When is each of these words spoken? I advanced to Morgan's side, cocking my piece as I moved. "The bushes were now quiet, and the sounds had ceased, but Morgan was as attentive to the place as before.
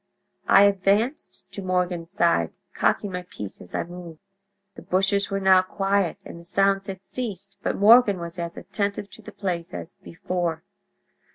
I 0.47 0.63
advanced 0.63 1.45
to 1.51 1.61
Morgan's 1.61 2.11
side, 2.13 2.49
cocking 2.73 3.11
my 3.11 3.21
piece 3.21 3.61
as 3.61 3.75
I 3.75 3.83
moved. 3.83 4.17
"The 4.73 4.81
bushes 4.81 5.29
were 5.29 5.39
now 5.39 5.61
quiet, 5.61 6.17
and 6.25 6.39
the 6.39 6.43
sounds 6.43 6.87
had 6.87 7.05
ceased, 7.05 7.55
but 7.61 7.77
Morgan 7.77 8.17
was 8.19 8.39
as 8.39 8.57
attentive 8.57 9.11
to 9.11 9.21
the 9.21 9.31
place 9.31 9.75
as 9.75 9.97
before. 10.03 10.63